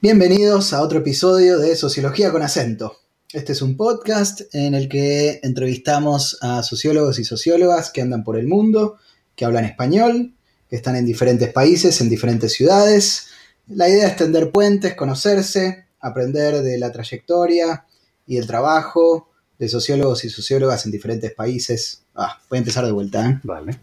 [0.00, 3.00] Bienvenidos a otro episodio de Sociología con acento.
[3.32, 8.38] Este es un podcast en el que entrevistamos a sociólogos y sociólogas que andan por
[8.38, 8.98] el mundo,
[9.34, 10.34] que hablan español,
[10.70, 13.30] que están en diferentes países, en diferentes ciudades.
[13.66, 17.84] La idea es tender puentes, conocerse, aprender de la trayectoria
[18.24, 19.28] y el trabajo
[19.58, 22.02] de sociólogos y sociólogas en diferentes países.
[22.14, 23.28] Ah, voy a empezar de vuelta.
[23.28, 23.40] ¿eh?
[23.42, 23.80] Vale.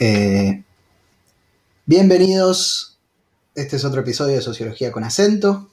[0.00, 0.62] Eh,
[1.84, 2.95] bienvenidos
[3.56, 5.70] este es otro episodio de Sociología con acento.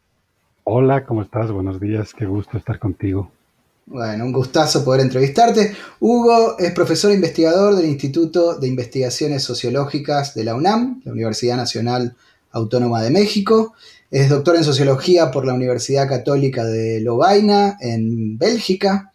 [0.64, 1.50] Hola, ¿cómo estás?
[1.50, 3.30] Buenos días, qué gusto estar contigo.
[3.88, 5.76] Bueno, un gustazo poder entrevistarte.
[6.00, 12.16] Hugo es profesor investigador del Instituto de Investigaciones Sociológicas de la UNAM, la Universidad Nacional
[12.50, 13.74] Autónoma de México.
[14.10, 19.12] Es doctor en Sociología por la Universidad Católica de Lovaina, en Bélgica.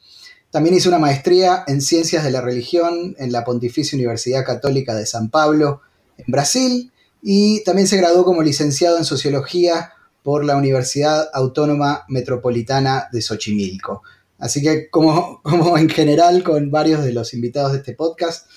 [0.52, 5.06] También hizo una maestría en Ciencias de la Religión en la Pontificia Universidad Católica de
[5.06, 5.82] San Pablo,
[6.18, 6.94] en Brasil.
[7.22, 9.92] Y también se graduó como licenciado en Sociología
[10.24, 14.02] por la Universidad Autónoma Metropolitana de Xochimilco.
[14.41, 18.47] Así que como, como en general con varios de los invitados de este podcast,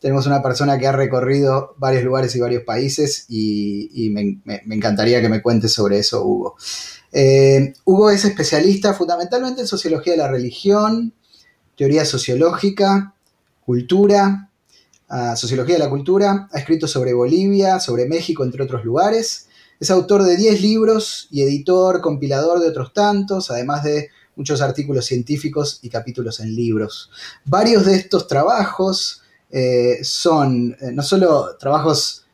[0.00, 4.42] tenemos una persona que ha recorrido varios lugares y varios países y, me,
[4.74, 6.56] encantaría que me cuentes sobre eso, Hugo.
[7.10, 11.14] Eh, Hugo es especialista fundamentalmente en sociología de la religión,
[11.74, 13.14] teoría sociológica,
[13.64, 14.50] cultura,
[15.08, 19.48] uh, sociología de la cultura, ha escrito sobre Bolivia, sobre México, entre otros lugares.
[19.80, 25.06] Es autor de 10 libros y editor, compilador de otros tantos, además de muchos artículos
[25.06, 27.10] científicos y capítulos en libros.
[27.44, 32.24] Varios de estos trabajos eh, son eh, no solo trabajos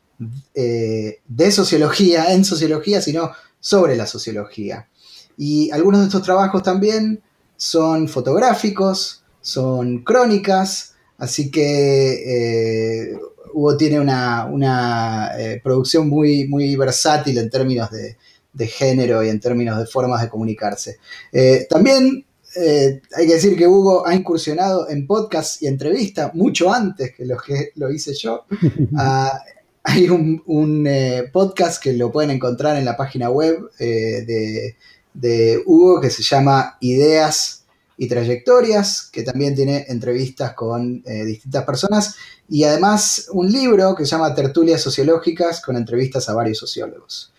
[0.55, 4.89] eh, de sociología, en sociología, sino sobre la sociología.
[5.37, 7.23] Y algunos de estos trabajos también
[7.57, 13.19] son fotográficos, son crónicas, así que
[13.53, 15.31] Hugo tiene una, una
[15.63, 18.17] producción muy, muy versátil en términos de,
[18.53, 20.99] de género y en términos de formas de comunicarse.
[21.33, 22.25] Eh, también
[22.57, 27.25] eh, hay que decir que Hugo ha incursionado en podcast y entrevista mucho antes que
[27.25, 28.45] lo que lo hice yo.
[28.97, 29.41] Ah,
[29.83, 34.77] hay un, eh, podcast que lo pueden encontrar en la página web de,
[35.15, 37.65] de, Hugo que se llama Ideas
[37.97, 42.15] y Trayectorias, que también tiene entrevistas con distintas personas,
[42.47, 47.33] y además un libro que se llama Tertulias Sociológicas con entrevistas a varios sociólogos.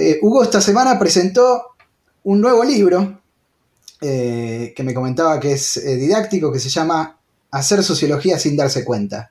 [0.00, 1.62] Eh, Hugo esta semana presentó
[2.24, 3.20] un nuevo libro
[4.00, 7.18] eh, que me comentaba que es eh, didáctico, que se llama
[7.50, 9.30] Hacer sociología sin darse cuenta.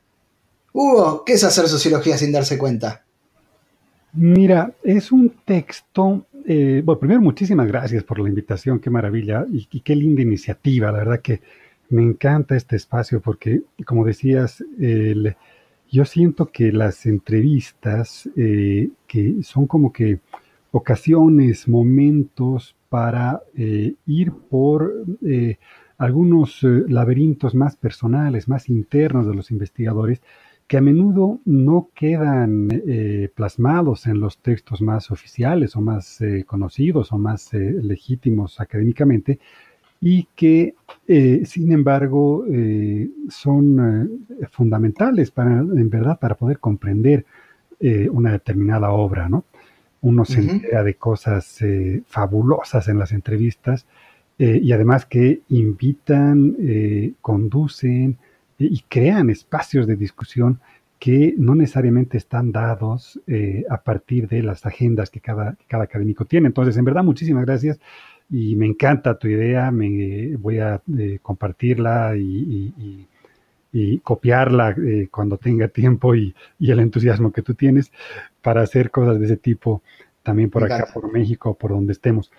[0.72, 3.04] Hugo, ¿qué es hacer sociología sin darse cuenta?
[4.14, 9.96] Mira, es un texto, bueno, primero muchísimas gracias por la invitación, qué maravilla y, qué
[9.96, 11.42] linda iniciativa, la verdad que
[11.90, 14.64] me encanta este espacio porque, como decías,
[15.92, 20.20] yo siento que las entrevistas que son como que
[20.72, 25.58] ocasiones, momentos para eh, ir por eh,
[25.98, 30.22] algunos eh, laberintos más personales, más internos de los investigadores,
[30.68, 32.68] que a menudo no quedan
[33.34, 39.40] plasmados en los textos más oficiales o más conocidos o más legítimos académicamente
[40.00, 40.76] y que,
[41.08, 42.46] sin embargo,
[43.30, 47.26] son fundamentales para, en verdad, para poder comprender
[48.12, 49.46] una determinada obra, ¿no?
[50.02, 51.60] Uno se entera de cosas
[52.08, 53.86] fabulosas en las entrevistas
[54.38, 56.56] y además que invitan,
[57.22, 58.18] conducen,
[58.60, 60.60] y crean espacios de discusión
[61.00, 66.26] que no necesariamente están dados eh, a partir de las agendas que cada, cada académico
[66.26, 66.48] tiene.
[66.48, 67.80] Entonces, en verdad, muchísimas gracias
[68.30, 73.08] y me encanta tu idea, me voy a eh, compartirla y,
[74.04, 77.92] copiarla eh, cuando tenga tiempo y, el entusiasmo que tú tienes
[78.42, 79.82] para hacer cosas de ese tipo
[80.24, 82.32] también por acá, por México, por donde estemos.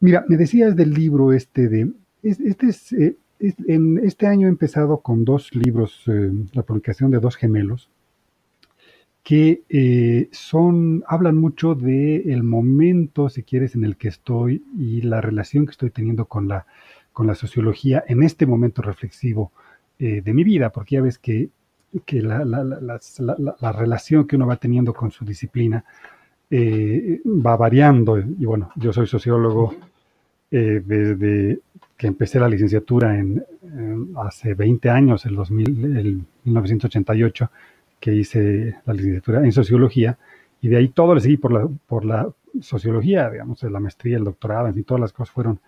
[0.00, 1.90] Mira, me decías del libro este de,
[2.22, 2.94] este es
[3.40, 7.90] en este año he empezado con dos libros, eh, la publicación de dos gemelos,
[9.22, 15.20] que eh, son, hablan mucho del momento, si quieres, en el que estoy y la
[15.20, 16.66] relación que estoy teniendo con la,
[17.12, 19.52] con la sociología en este momento reflexivo
[19.98, 21.48] eh, de mi vida, porque ya ves que,
[22.04, 25.84] que la, la, relación que uno va teniendo con su disciplina
[26.50, 28.18] va variando.
[28.18, 29.74] Y bueno, yo soy sociólogo
[30.50, 31.60] desde
[31.96, 33.44] que empecé la licenciatura en,
[34.16, 37.50] hace 20 años, el, 2000, el 1988,
[37.98, 40.18] que hice la licenciatura en sociología,
[40.60, 42.28] y de ahí todo le seguí por la, por la
[42.60, 45.60] sociología, digamos, la maestría, el doctorado, en fin, todas las cosas fueron...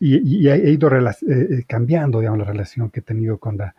[0.00, 3.74] y, he ido eh, eh, cambiando, la relación que he tenido con la,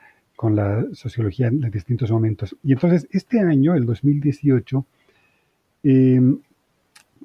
[0.55, 2.55] la sociología en distintos momentos.
[2.63, 4.85] Y entonces, este año, el 2018,
[5.83, 6.21] eh,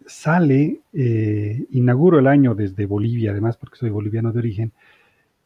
[0.06, 4.72] sale, eh, inauguro el año desde Bolivia, además porque soy boliviano de origen,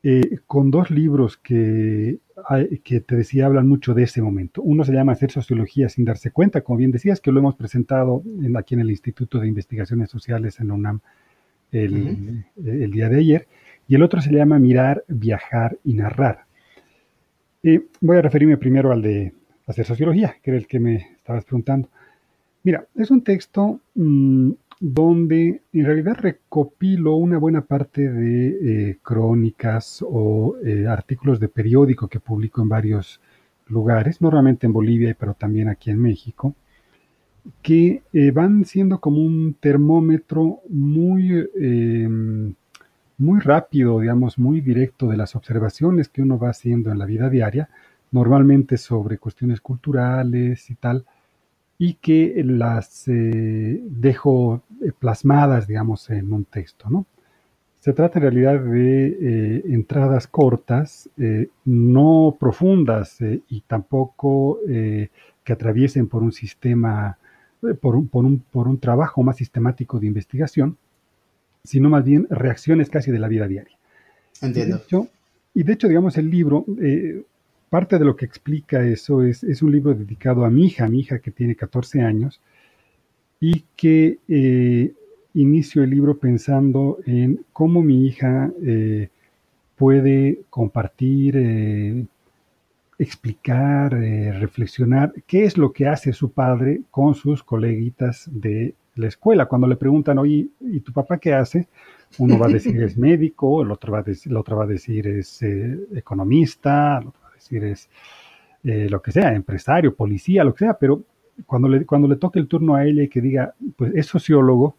[0.02, 2.18] eh, con dos libros que,
[2.84, 4.62] que te decía hablan mucho de ese momento.
[4.62, 8.22] Uno se llama Hacer Sociología sin darse cuenta, como bien decías, que lo hemos presentado
[8.56, 11.00] aquí en el Instituto de Investigaciones Sociales en UNAM
[11.72, 13.48] el, el, día de ayer,
[13.86, 16.44] y el otro se llama Mirar, Viajar y Narrar.
[17.62, 19.32] Eh, voy a referirme primero al de
[19.66, 21.88] Hacer Sociología, que era el que me estabas preguntando.
[22.62, 30.04] Mira, es un texto mm, donde en realidad recopilo una buena parte de eh, crónicas
[30.06, 33.20] o eh, artículos de periódico que publico en varios
[33.66, 36.54] lugares, normalmente en Bolivia, pero también aquí en México,
[37.62, 42.54] que eh, van siendo como un termómetro muy, em,
[43.18, 47.28] muy rápido, digamos, muy directo de las observaciones que uno va haciendo en la vida
[47.30, 47.68] diaria,
[48.10, 51.04] normalmente sobre cuestiones culturales y tal
[51.78, 57.06] y que las eh, dejo eh, plasmadas, digamos, en un texto, ¿no?
[57.78, 61.08] Se trata en realidad de eh, entradas cortas,
[61.64, 67.16] no profundas y tampoco que atraviesen por un sistema,
[67.80, 70.76] por un, por, un, por un, trabajo más sistemático de investigación,
[71.64, 73.76] sino más bien reacciones casi de la vida diaria.
[74.40, 74.80] Entiendo.
[75.54, 76.64] Y de hecho, digamos, el libro,
[77.68, 81.00] parte de lo que explica eso es, es un libro dedicado a mi hija, mi
[81.00, 82.40] hija que tiene 14 años,
[83.40, 84.92] y que eh,
[85.34, 89.08] inicio el libro pensando en cómo mi hija eh,
[89.76, 92.08] puede compartir,
[92.98, 99.06] eh, explicar, reflexionar qué es lo que hace su padre con sus coleguitas de la
[99.08, 99.46] escuela.
[99.46, 101.68] Cuando le preguntan, oye, ¿y tu papá qué hace?
[102.18, 104.68] Uno va a decir es médico, el otro va a decir, el otro va a
[104.68, 107.88] decir es economista, el otro decir, es
[108.64, 111.02] eh, lo que sea, empresario, policía, lo que sea, pero
[111.46, 114.76] cuando le, cuando le toque el turno a ella y que diga, pues es sociólogo,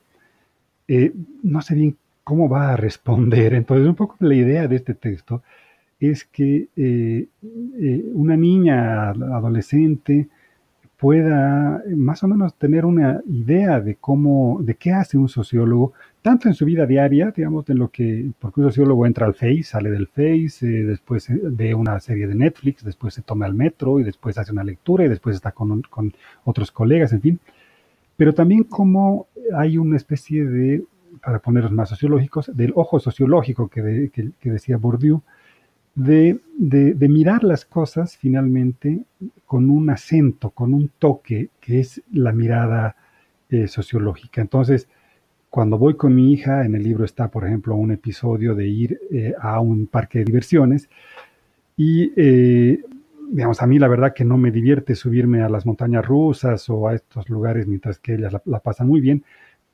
[0.88, 3.54] eh, no sé bien cómo va a responder.
[3.54, 5.42] Entonces, un poco la idea de este texto
[6.00, 7.28] es que eh,
[8.14, 10.28] una niña adolescente
[11.00, 16.50] pueda más o menos tener una idea de cómo, de qué hace un sociólogo, tanto
[16.50, 19.90] en su vida diaria, digamos, en lo que, porque un sociólogo entra al Face, sale
[19.90, 24.02] del Face, eh, después eh, ve una serie de Netflix, después se toma el metro
[24.02, 26.14] y después hace una lectura y después está con, con
[26.44, 27.40] otros colegas, en fin.
[28.18, 30.84] Pero también como hay una especie de,
[31.24, 35.22] para ponerlos más sociológicos, del ojo sociológico que, que, decía Bourdieu,
[35.96, 39.02] de, de, mirar las cosas finalmente
[39.46, 42.96] con un acento, con un toque, que es la mirada
[43.50, 44.42] eh, sociológica.
[44.42, 44.88] Entonces,
[45.50, 49.00] cuando voy con mi hija, en el libro está, por ejemplo, un episodio de ir
[49.12, 50.90] eh, a un parque de diversiones
[51.76, 52.84] y, eh,
[53.32, 56.88] digamos, a mí la verdad que no me divierte subirme a las montañas rusas o
[56.88, 59.24] a estos lugares mientras que ellas la, pasan muy bien,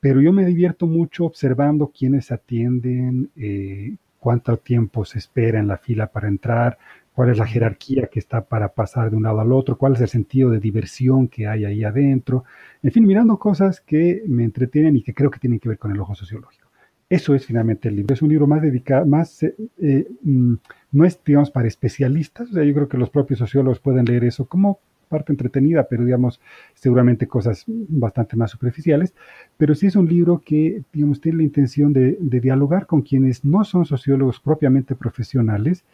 [0.00, 3.96] pero yo me divierto mucho observando quiénes atienden, eh,
[4.26, 6.78] cuánto tiempo se espera en la fila para entrar,
[7.12, 10.00] cuál es la jerarquía que está para pasar de un lado al otro, cuál es
[10.00, 12.42] el sentido de diversión que hay ahí adentro,
[12.82, 15.92] en fin, mirando cosas que me entretienen y que creo que tienen que ver con
[15.92, 16.66] el ojo sociológico.
[17.08, 18.14] Eso es finalmente el libro.
[18.14, 20.54] Es un libro más dedicado, más, eh, eh, mm,
[20.90, 22.50] no es, digamos, para especialistas.
[22.50, 26.04] O sea, yo creo que los propios sociólogos pueden leer eso como parte entretenida, pero
[26.04, 26.40] digamos,
[26.74, 29.14] seguramente cosas bastante más superficiales.
[29.56, 33.64] Pero sí es un libro que, digamos, tiene la intención de, dialogar con quienes no
[33.64, 35.84] son sociólogos propiamente profesionales,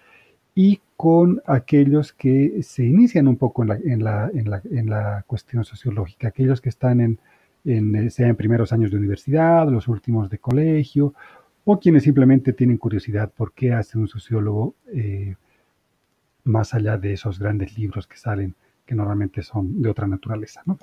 [0.55, 4.91] y con aquellos que se inician un poco en la, en la, en la, en
[4.91, 7.19] la cuestión sociológica, aquellos que están en,
[7.65, 11.15] en, eh, sea en primeros años de universidad, los últimos de colegio,
[11.65, 15.37] o quienes simplemente tienen curiosidad por qué hace un sociólogo eh,
[16.45, 18.55] más allá de esos grandes libros que salen,
[18.87, 20.63] que normalmente son de otra naturaleza.
[20.67, 20.79] ¿no?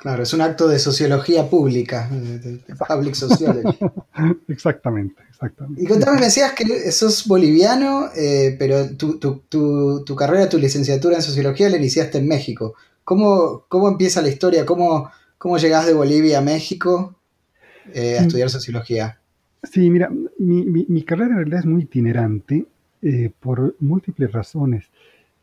[0.00, 3.78] Claro, es un acto de sociología pública, de, public sociology.
[4.48, 5.82] exactamente, exactamente.
[5.82, 10.56] Y contame, me decías que sos boliviano, eh, pero tu, tu, tu, tu, carrera, tu
[10.56, 12.74] licenciatura en sociología la iniciaste en México.
[13.04, 14.64] ¿Cómo, cómo empieza la historia?
[14.64, 17.16] ¿Cómo, cómo llegás de Bolivia a México
[17.92, 19.20] eh, a estudiar sociología?
[19.62, 22.64] Sí, mira, mi, mi, mi, carrera en realidad es muy itinerante
[23.02, 24.86] eh, por múltiples razones.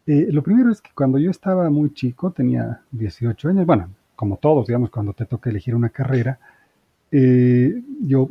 [0.08, 4.66] Lo primero es que cuando yo estaba muy chico, tenía 18 años, bueno, como todos,
[4.68, 6.40] digamos, cuando te toca elegir una carrera.
[7.12, 8.28] Eh, yo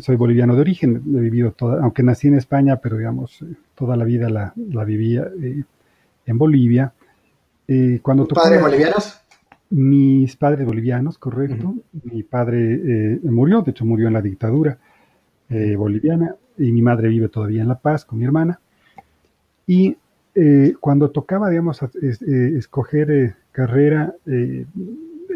[0.00, 4.04] soy boliviano de origen, he vivido toda, aunque nací en España, pero digamos, toda la
[4.04, 5.64] vida la, la vivía eh,
[6.24, 6.92] en Bolivia.
[7.66, 9.20] Eh, cuando ¿Tus padres bolivianos?
[9.70, 11.74] Mis padres bolivianos, correcto.
[12.04, 14.78] Mi padre murió, de hecho murió en la dictadura
[15.76, 18.60] boliviana, y mi madre vive todavía en La Paz con mi hermana.
[19.66, 19.96] Y
[20.80, 24.14] cuando tocaba, digamos, escoger carrera,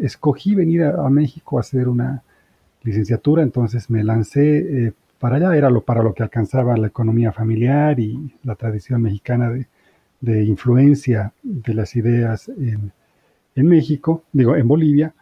[0.00, 2.22] escogí venir a, México a hacer una
[2.82, 7.32] licenciatura, entonces me lancé eh, para allá, era lo, para lo que alcanzaba la economía
[7.32, 9.50] familiar y la tradición mexicana
[10.20, 12.92] de, influencia de las ideas en,
[13.56, 15.14] México, digo, en Bolivia.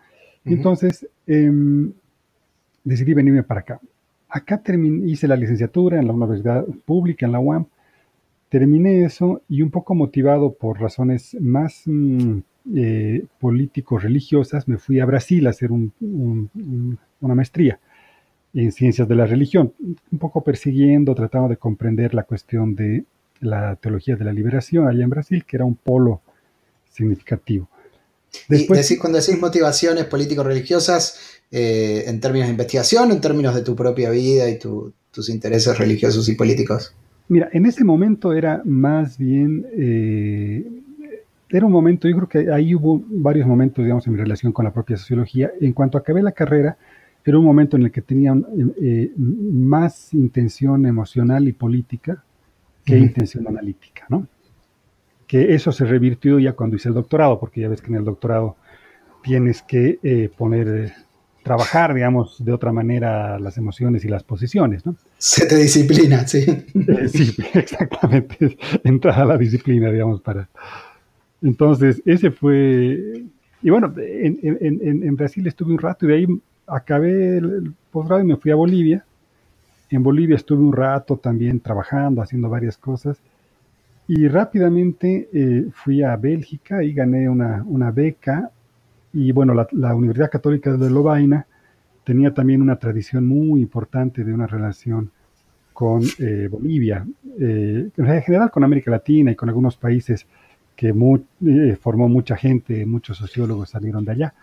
[0.44, 1.90] Entonces, em,
[2.84, 3.80] decidí venirme para acá.
[4.28, 7.66] Acá terminé, hice la licenciatura en la Universidad Pública, en la UAM.
[8.48, 12.38] Terminé eso y un poco motivado por razones más mm,
[12.76, 17.78] eh, político-religiosas, me fui a Brasil a hacer una maestría
[18.54, 19.74] en ciencias de la religión,
[20.10, 23.04] un poco persiguiendo, tratando de comprender la cuestión de
[23.40, 26.22] la teología de la liberación allá en Brasil, que era un polo
[26.90, 27.68] significativo.
[28.48, 33.76] Después, y cuando decís motivaciones político-religiosas, eh, en términos de investigación en términos de tu
[33.76, 36.92] propia vida y tus intereses religiosos y políticos?
[37.28, 40.64] Mira, en ese momento era más bien eh,
[41.48, 44.64] era un momento, yo creo que ahí hubo varios momentos, digamos, en mi relación con
[44.64, 45.50] la propia sociología.
[45.60, 46.76] En cuanto acabé la carrera,
[47.24, 48.34] era un momento en el que tenía
[48.80, 52.22] eh, más intención emocional y política
[52.84, 54.28] que intención analítica, ¿no?
[55.26, 58.04] Que eso se revirtió ya cuando hice el doctorado, porque ya ves que en el
[58.04, 58.56] doctorado
[59.24, 60.92] tienes que eh, poner,
[61.42, 64.96] trabajar, digamos, de otra manera las emociones y las posiciones, ¿no?
[65.18, 66.44] Se te disciplina, sí.
[67.08, 68.56] sí, exactamente.
[68.84, 70.48] Entrada a la disciplina, digamos, para,
[71.42, 73.24] entonces, ese fue...
[73.62, 76.26] Y bueno, en, Brasil estuve un rato y de ahí
[76.66, 79.04] acabé el, posgrado y me fui a Bolivia.
[79.90, 83.18] En Bolivia estuve un rato también trabajando, haciendo varias cosas.
[84.08, 88.50] Y rápidamente eh, fui a Bélgica y gané una, beca.
[89.12, 91.46] Y bueno, la, Universidad Católica de Lovaina
[92.06, 95.10] tenía también una tradición muy importante de una relación
[95.72, 97.04] con eh, Bolivia,
[97.40, 100.24] eh, en general con América Latina y con algunos países
[100.76, 100.94] que
[101.46, 104.34] eh, formó mucha gente, muchos sociólogos salieron de allá.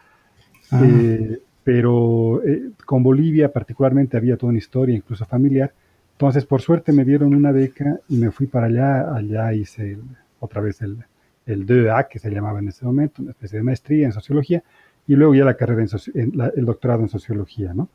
[0.72, 0.82] Ah.
[0.84, 5.74] Eh, pero eh, con Bolivia particularmente había toda una historia, incluso familiar.
[6.12, 9.16] Entonces, por suerte me dieron una beca y me fui para allá.
[9.16, 9.98] Allá hice
[10.42, 10.98] otra vez el,
[11.46, 14.62] el DEA, que se llamaba en ese momento, una especie de maestría en sociología,
[15.08, 17.90] y luego ya la carrera en, el doctorado en sociología, ¿no?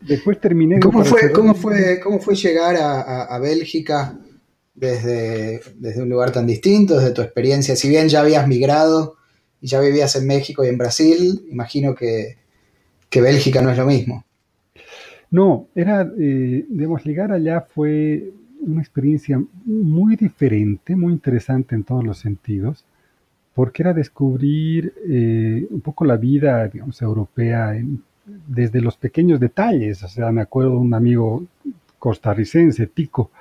[0.00, 0.78] Después terminé.
[0.80, 4.16] ¿Cómo fue, ¿cómo, fue, ¿Cómo fue llegar a, a Bélgica?
[4.78, 7.74] desde, desde un lugar tan distinto, desde tu experiencia.
[7.76, 9.16] Si bien ya habías migrado
[9.60, 12.36] y ya vivías en México y en Brasil, imagino que,
[13.10, 14.24] Bélgica no es lo mismo.
[15.30, 22.04] No, era, eh, digamos, llegar allá fue una experiencia muy diferente, muy interesante en todos
[22.04, 22.84] los sentidos,
[23.58, 27.76] porque era descubrir eh, un poco la vida, digamos, europea
[28.46, 30.00] desde los pequeños detalles.
[30.04, 31.44] O sea, me acuerdo de un amigo
[31.98, 33.32] costarricense, Tico,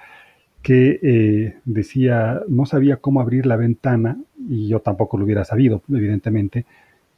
[0.63, 4.17] que eh, decía, no sabía cómo abrir la ventana,
[4.49, 6.65] y yo tampoco lo hubiera sabido, evidentemente,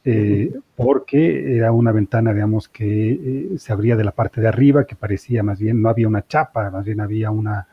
[0.04, 4.84] eh, porque era una ventana, digamos, que eh, se abría de la parte de arriba,
[4.84, 7.66] que parecía más bien, no había una chapa, más bien había una,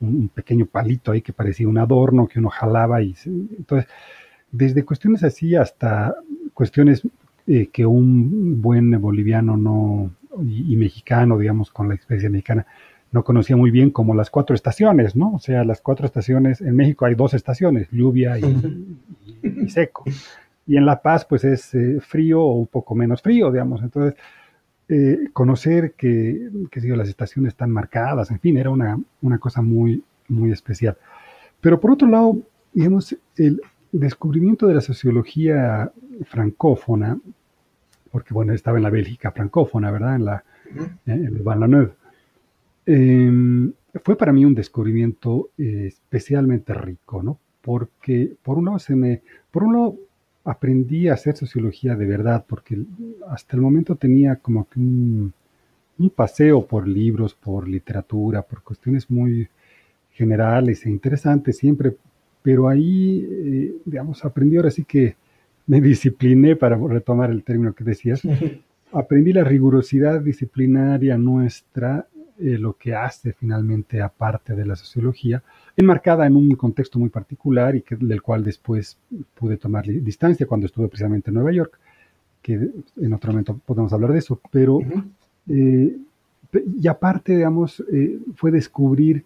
[0.00, 3.86] un, pequeño palito ahí que parecía un adorno que uno jalaba y entonces
[4.52, 6.14] desde cuestiones así hasta
[6.54, 7.02] cuestiones
[7.46, 10.10] eh, que un buen boliviano no
[10.42, 12.66] y, mexicano, digamos, con la experiencia mexicana,
[13.12, 15.34] no conocía muy bien como las cuatro estaciones, ¿no?
[15.34, 20.04] O sea, las cuatro estaciones, en México hay dos estaciones, lluvia y, seco.
[20.66, 23.82] Y en La Paz, pues es eh, frío o un poco menos frío, digamos.
[23.82, 24.14] Entonces,
[24.88, 30.04] eh, conocer que, que las estaciones están marcadas, en fin, era una, una cosa muy,
[30.28, 30.96] muy especial.
[31.60, 32.38] Pero por otro lado,
[32.72, 33.60] digamos, el
[33.92, 35.92] descubrimiento de la sociología
[36.24, 37.18] francófona,
[38.10, 40.16] porque bueno, estaba en la Bélgica francófona, ¿verdad?
[40.16, 40.44] En la,
[41.06, 41.90] en la
[42.86, 43.72] em,
[44.04, 47.38] fue para mí un descubrimiento eh, especialmente rico, ¿no?
[47.62, 49.96] Porque por un lado se me, por un lado
[50.44, 52.82] aprendí a hacer sociología de verdad, porque
[53.28, 55.32] hasta el momento tenía como que un,
[55.98, 59.48] un paseo por libros, por literatura, por cuestiones muy
[60.12, 61.96] generales e interesantes, siempre
[62.42, 65.16] pero ahí, eh, digamos, aprendí ahora sí que
[65.66, 68.22] me discipliné, para retomar el término que decías,
[68.92, 72.06] aprendí la rigurosidad disciplinaria nuestra,
[72.38, 75.42] eh, lo que hace finalmente aparte de la sociología,
[75.76, 78.98] enmarcada en un contexto muy particular y que, del cual después
[79.34, 81.78] pude tomar distancia cuando estuve precisamente en Nueva York,
[82.42, 84.80] que en otro momento podemos hablar de eso, pero,
[85.48, 85.96] eh,
[86.80, 87.84] y aparte, digamos,
[88.34, 89.24] fue descubrir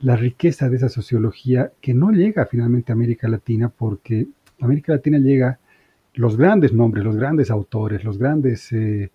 [0.00, 4.26] la riqueza de esa sociología que no llega finalmente a América Latina porque
[4.60, 5.58] América Latina llega
[6.14, 9.10] los grandes nombres, los grandes autores, los grandes, eh,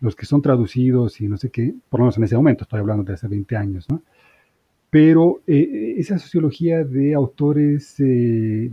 [0.00, 2.80] los que son traducidos y no sé qué, por lo menos en ese momento, estoy
[2.80, 4.02] hablando de hace 20 años, ¿no?
[4.88, 8.70] Pero eh, esa sociología de autores, eh,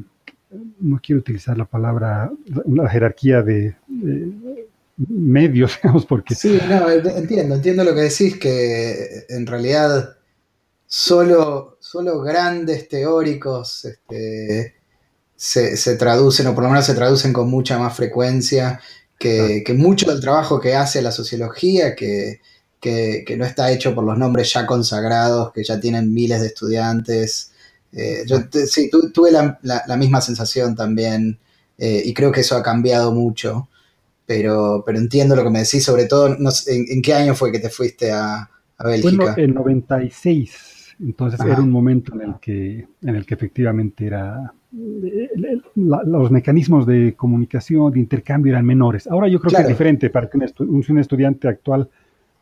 [0.79, 2.31] no quiero utilizar la palabra,
[2.65, 3.75] una jerarquía de
[4.97, 6.33] medios, digamos, porque...
[6.33, 10.16] Sí, no, entiendo, entiendo lo que decís, que en realidad
[10.88, 14.75] solo, solo grandes teóricos este,
[15.36, 18.79] se, traducen, o por lo menos se traducen con mucha más frecuencia
[19.20, 22.39] que, mucho del trabajo que hace la sociología, que,
[23.38, 27.52] no está hecho por los nombres ya consagrados, que ya tienen miles de estudiantes.
[27.91, 31.38] Eh, yo sí, tuve la, misma sensación también,
[31.78, 33.67] eh, y creo que eso ha cambiado mucho.
[34.26, 37.69] Pero, pero entiendo lo que me decís, sobre todo, ¿en, qué año fue que te
[37.69, 39.34] fuiste a, a Bélgica?
[39.34, 40.76] Bueno, en 96.
[40.99, 44.53] Entonces era un momento en el que, en el que efectivamente era
[45.75, 49.07] los mecanismos de comunicación, de intercambio eran menores.
[49.07, 51.89] Ahora yo creo que es diferente, para que un, estudiante actual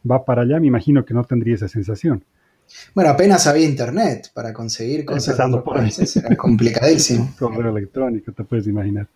[0.10, 2.24] va para allá, me imagino que no tendría esa sensación.
[2.96, 5.28] Bueno, apenas había internet para conseguir cosas.
[5.28, 5.92] Empezando por ahí.
[6.16, 7.32] Era complicadísimo.
[7.40, 9.08] Correo electrónico, te puedes imaginar.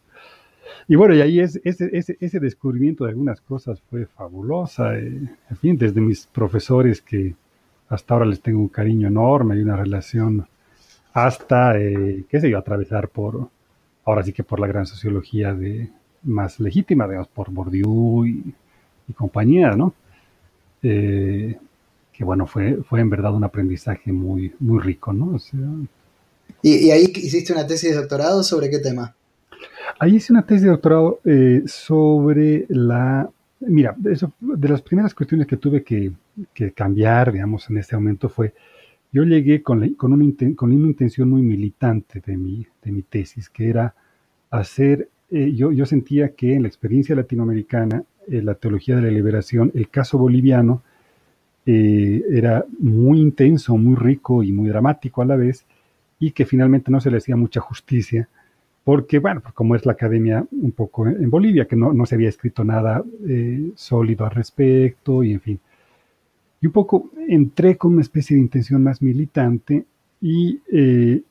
[0.88, 4.96] Y bueno, y ahí es, ese, ese, ese descubrimiento de algunas cosas fue fabulosa.
[4.98, 7.36] Eh, en fin, desde mis profesores que,
[7.90, 10.48] hasta ahora les tengo un cariño enorme y una relación
[11.14, 13.50] hasta, eh, qué sé yo, atravesar por,
[14.06, 15.90] ahora sí que por la gran sociología de,
[16.24, 18.54] más legítima, digamos, por Bourdieu y,
[19.16, 19.96] compañía, ¿no?
[20.84, 21.58] Eh,
[22.14, 25.38] que bueno, fue, fue en verdad un aprendizaje muy, muy rico, ¿no?
[26.62, 29.16] ¿Y, ahí hiciste una tesis de doctorado sobre qué tema?
[29.98, 33.30] Ahí hice una tesis de doctorado eh, sobre la
[33.62, 36.14] Mira, eso, de las primeras cuestiones que tuve que,
[36.74, 38.54] cambiar, digamos, en este momento fue,
[39.12, 43.50] yo llegué con, con, una, con, una, intención muy militante de mi, de mi tesis,
[43.50, 43.96] que era
[44.50, 49.12] hacer, eh, yo, yo, sentía que en la experiencia latinoamericana, eh, la teología de la
[49.12, 50.82] liberación, el caso boliviano,
[51.66, 55.66] eh, era muy intenso, muy rico y muy dramático a la vez,
[56.18, 58.30] y que finalmente no se le hacía mucha justicia
[58.84, 62.30] porque, bueno, pues como es la academia un poco en Bolivia, que no, se había
[62.30, 65.60] escrito nada eh, sólido al respecto, y en fin.
[66.62, 69.86] Y un poco entré con una especie de intención más militante
[70.22, 71.22] y, eh,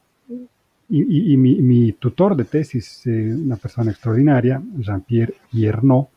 [0.91, 6.09] y, mi, tutor de tesis, eh, una persona extraordinaria, Jean-Pierre Hierno,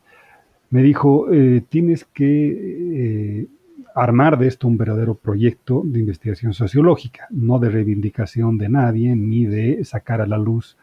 [0.69, 1.27] me dijo,
[1.67, 3.45] tienes que
[3.93, 9.45] armar de esto un verdadero proyecto de investigación sociológica, no de reivindicación de nadie, ni
[9.45, 10.77] de sacar a la luz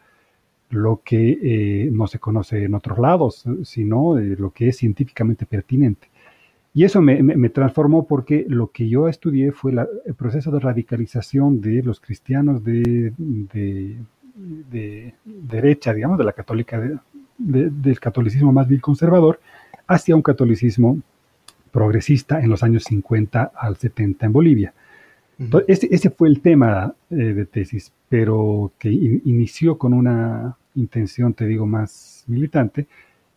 [0.69, 5.45] lo que eh, no se conoce en otros lados, sino eh, lo que es científicamente
[5.45, 6.09] pertinente.
[6.73, 9.73] Y eso me, transformó porque lo que yo estudié fue
[10.05, 13.11] el proceso de radicalización de los cristianos de,
[15.25, 16.79] derecha, digamos, de la católica,
[17.39, 19.39] del catolicismo más bien conservador,
[19.87, 20.99] hacia un catolicismo
[21.71, 24.73] progresista en los años 50 al 70 en Bolivia.
[25.39, 31.45] Entonces, ese, fue el tema eh, de tesis, pero que inició con una intención, te
[31.45, 32.87] digo, más militante,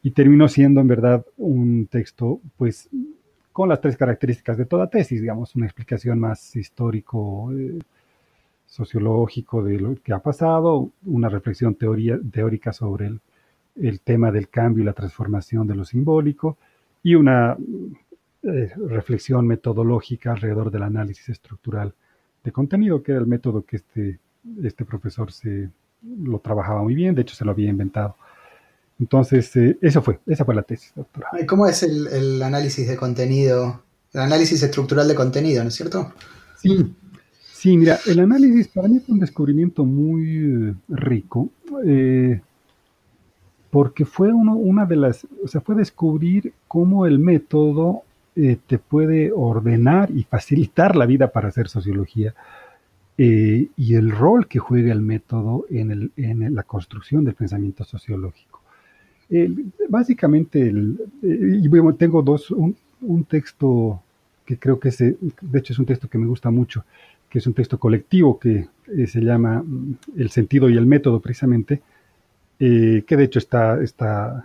[0.03, 2.89] y terminó siendo en verdad un texto, pues,
[3.53, 7.79] con las tres características de toda tesis, digamos, una explicación más histórico, eh,
[8.67, 13.21] sociológico de lo que ha pasado, una reflexión teoría, teórica sobre el,
[13.77, 16.57] el, tema del cambio y la transformación de lo simbólico
[17.03, 17.57] y una
[18.43, 21.95] eh, reflexión metodológica alrededor del análisis estructural
[22.43, 24.19] de contenido, que era el método que este,
[24.63, 25.69] este profesor se,
[26.03, 28.17] lo trabajaba muy bien, de hecho se lo había inventado.
[29.01, 31.29] Entonces, eh, eso fue, esa fue la tesis, doctora.
[31.47, 36.13] ¿Cómo es el, el análisis de contenido, el análisis estructural de contenido, ¿no es cierto?
[36.57, 36.95] Sí,
[37.63, 41.49] Sí, mira, el análisis para mí fue un descubrimiento muy eh, rico,
[41.87, 42.41] eh,
[43.71, 48.03] porque fue uno, una de las, o sea, fue descubrir cómo el método
[48.35, 52.35] eh, te puede ordenar y facilitar la vida para hacer sociología
[53.17, 56.11] y el rol que juega el método en,
[56.55, 58.61] la construcción del pensamiento sociológico.
[59.89, 60.73] básicamente,
[61.23, 64.03] y tengo dos, un, texto
[64.45, 66.85] que creo que es, de hecho es un texto que me gusta mucho,
[67.33, 71.19] que es un texto colectivo que eh, se llama mm, El sentido y el método
[71.19, 71.81] precisamente,
[72.59, 74.45] eh, que de hecho está, está,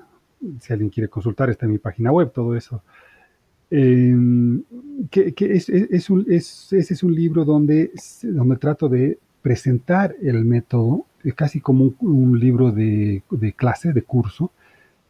[0.62, 2.82] si alguien quiere consultar, está en mi página web, todo eso.
[3.70, 4.64] Em,
[5.12, 7.92] que, es, es, un, ese es un libro donde,
[8.24, 14.02] donde trato de presentar el método, eh, casi como un, libro de, de, clase, de
[14.02, 14.52] curso,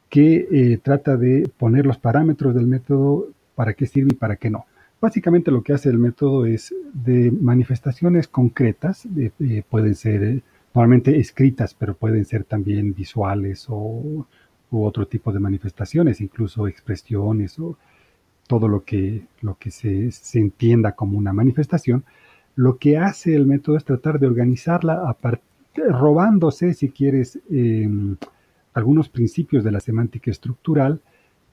[0.10, 4.65] que trata de poner los parámetros del método, para qué sirve y para qué no.
[5.02, 9.08] Básicamente lo que hace el método es de manifestaciones concretas,
[9.70, 10.41] pueden ser eh,
[10.74, 14.26] normalmente escritas, pero pueden ser también visuales o
[14.70, 17.78] u otro tipo de manifestaciones, incluso expresiones o
[18.47, 22.03] todo lo que, lo que se, se entienda como una manifestación.
[22.55, 25.15] Lo que hace el método es tratar de organizarla
[25.75, 28.17] robándose, si quieres, em,
[28.73, 31.01] algunos principios de la semántica estructural,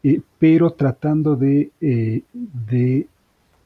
[0.02, 3.06] eh, pero tratando de, eh, de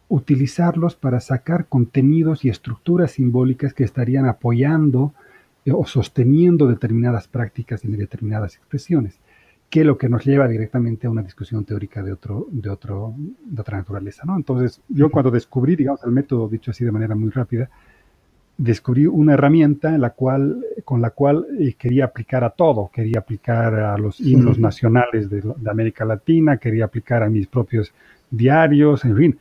[0.08, 5.12] utilizarlos para sacar contenidos y estructuras simbólicas que estarían apoyando
[5.64, 9.18] eh, o sosteniendo determinadas prácticas y determinadas expresiones,
[9.70, 13.60] que lo que nos lleva directamente a una discusión teórica de, otro, de, otro, de
[13.60, 14.24] otra naturaleza.
[14.24, 14.36] ¿no?
[14.36, 17.68] Entonces, yo cuando descubrí, digamos, el método, dicho así de manera muy rápida,
[18.56, 23.20] descubrí una herramienta en la cual, con la cual eh, quería aplicar a todo, quería
[23.20, 27.92] aplicar a los himnos nacionales de, de América Latina, quería aplicar a mis propios
[28.30, 29.38] diarios, en fin,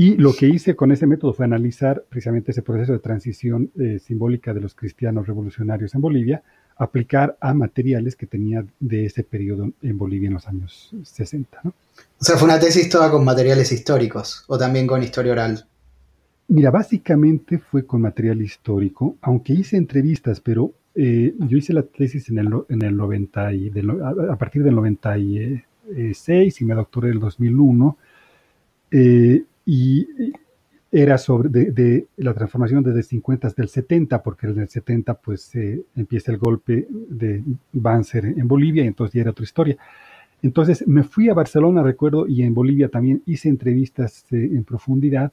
[0.00, 3.98] y lo que hice con ese método fue analizar precisamente ese proceso de transición eh,
[3.98, 6.44] simbólica de los cristianos revolucionarios en Bolivia,
[6.78, 11.60] aplicar a materiales que tenía de ese periodo en Bolivia en los años 60.
[11.64, 11.74] ¿no?
[12.20, 15.66] O sea, fue una tesis toda con materiales históricos o también con historia oral.
[16.48, 22.28] Mira, básicamente fue con material histórico, aunque hice entrevistas, pero eh, yo hice la tesis
[22.30, 23.72] en el, en el 90 y
[24.30, 27.98] a, partir del 96 y me doctoré en el 2001.
[28.90, 30.27] Eh, y
[30.90, 35.52] era sobre de, la transformación desde 50 hasta el 70, porque en el 70 pues
[35.94, 39.76] empieza el golpe de Banzer en Bolivia entonces ya era otra historia.
[40.42, 45.32] Entonces me fui a Barcelona, recuerdo, y en Bolivia también hice entrevistas eh, en profundidad,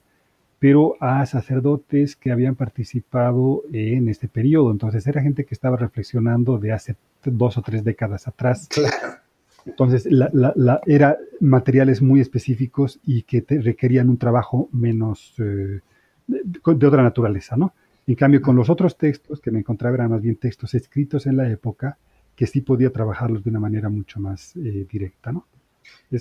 [0.59, 4.71] pero a sacerdotes que habían participado en este periodo.
[4.71, 8.67] Entonces era gente que estaba reflexionando de hace dos o tres décadas atrás.
[8.69, 9.24] Claro.
[9.65, 15.79] Entonces, la, la, era materiales muy específicos y que requerían un trabajo menos eh,
[16.27, 17.73] de, otra naturaleza, ¿no?
[18.07, 21.37] En cambio, con los otros textos que me encontraba eran más bien textos escritos en
[21.37, 21.97] la época
[22.35, 25.47] que sí podía trabajarlos de una manera mucho más eh, directa, ¿no?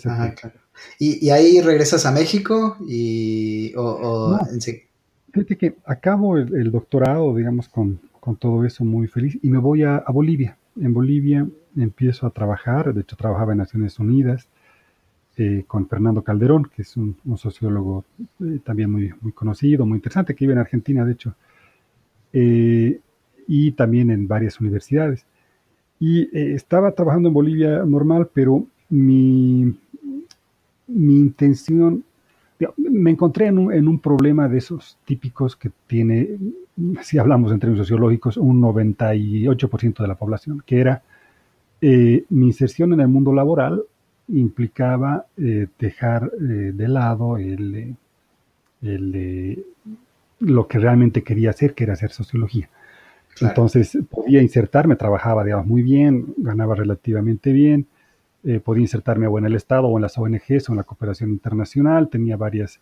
[0.07, 0.61] Ah, claro.
[0.99, 4.39] ¿Y, ahí regresas a México y o,
[5.33, 9.83] Fíjate que acabo el, doctorado, digamos, con, con, todo eso muy feliz y me voy
[9.83, 10.57] a, a Bolivia.
[10.77, 14.49] En Bolivia empiezo a trabajar, de hecho trabajaba en Naciones Unidas
[15.37, 18.05] eh, con Fernando Calderón, que es un, sociólogo
[18.41, 21.35] eh, también muy, muy conocido, muy interesante, que vive en Argentina, de hecho,
[22.33, 23.01] eh,
[23.49, 25.27] y también en varias universidades.
[25.99, 29.77] Y estaba trabajando en Bolivia normal, pero mi,
[30.87, 32.05] mi intención,
[32.77, 36.39] me encontré en un, en un, problema de esos típicos que tiene,
[37.03, 41.03] si hablamos en términos sociológicos, un 98% de la población, que era
[41.81, 43.83] eh, mi inserción en el mundo laboral
[44.29, 47.97] implicaba eh, dejar eh, de lado el,
[50.41, 52.69] lo que realmente quería hacer, que era hacer sociología.
[53.41, 57.87] Entonces podía insertarme, trabajaba digamos, muy bien, ganaba relativamente bien,
[58.63, 62.09] podía insertarme o en el Estado o en las ONGs o en la cooperación internacional,
[62.09, 62.81] tenía varias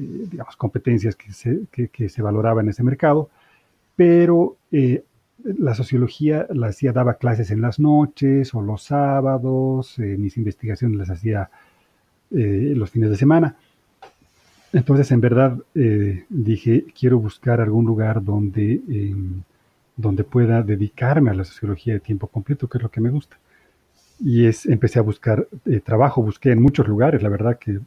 [0.00, 3.30] digamos, competencias que se, que, se valoraba en ese mercado,
[3.96, 4.56] pero
[5.44, 10.98] la sociología la hacía, daba clases en las noches o los sábados, eh, mis investigaciones
[10.98, 11.50] las hacía
[12.32, 13.56] eh, los fines de semana.
[14.72, 19.42] entonces, en verdad, eh, dije, quiero buscar algún lugar donde, em,
[19.96, 23.36] donde pueda dedicarme a la sociología de tiempo completo, que es lo que me gusta.
[24.20, 27.80] Y es, empecé a buscar eh, trabajo, busqué en muchos lugares, la verdad que,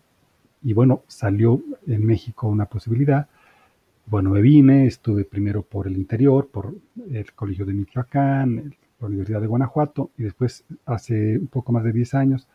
[0.64, 3.28] y bueno, salió en México una posibilidad.
[4.06, 6.74] Bueno, me vine, estuve primero por el interior, por
[7.12, 11.92] el Colegio de Michoacán, la Universidad de Guanajuato, y después, hace un poco más de
[11.92, 12.48] 10 años,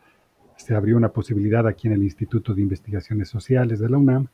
[0.57, 4.27] se abrió una posibilidad aquí en el Instituto de Investigaciones Sociales de la UNAM.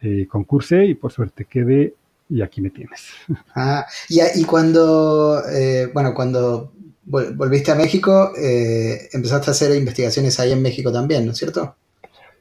[0.00, 1.94] Eh, concursé y por suerte quedé
[2.28, 3.06] y aquí me tienes.
[3.54, 6.72] Ah, y, cuando, eh, bueno, cuando
[7.04, 11.74] volviste a México, eh, empezaste a hacer investigaciones ahí en México también, ¿no es cierto?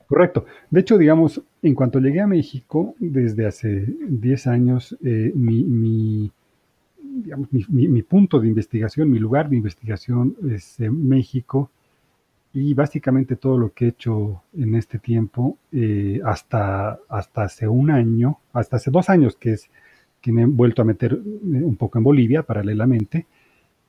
[0.07, 0.45] Correcto.
[0.69, 6.31] De hecho, digamos, en cuanto llegué a México, desde hace 10 años, mi, mi,
[7.01, 11.69] digamos, mi, mi, punto de investigación, mi lugar de investigación es México
[12.59, 17.91] y básicamente todo lo que he hecho en este tiempo, eh, hasta, hasta hace un
[17.91, 19.69] año, hasta hace dos años que es
[20.21, 23.27] que me he vuelto a meter eh, un poco en Bolivia paralelamente,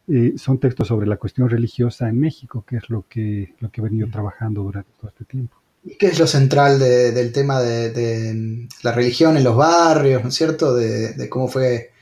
[0.07, 3.81] eh, son textos sobre la cuestión religiosa en México, que es lo que, lo que
[3.81, 5.57] he venido trabajando durante todo este tiempo.
[5.91, 10.35] ¿Y qué es lo central del tema de, la religión en los barrios, ¿no es
[10.35, 10.75] cierto?
[10.75, 11.93] De, cómo fue,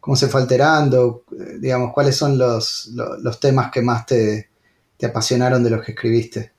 [0.00, 1.22] cómo se fue alterando,
[1.60, 2.90] digamos, cuáles son los,
[3.22, 4.48] los temas que más te,
[4.96, 6.50] te apasionaron de los que escribiste?